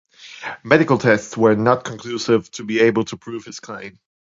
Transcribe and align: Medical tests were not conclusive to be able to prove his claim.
Medical 0.63 0.97
tests 0.97 1.37
were 1.37 1.55
not 1.55 1.83
conclusive 1.85 2.49
to 2.49 2.63
be 2.63 2.79
able 2.79 3.05
to 3.05 3.15
prove 3.17 3.45
his 3.45 3.59
claim. 3.59 3.99